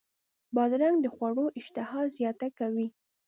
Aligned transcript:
بادرنګ 0.55 0.95
د 1.01 1.05
خوړو 1.15 1.45
اشتها 1.59 2.01
زیاته 2.15 2.47
کوي. 2.59 2.87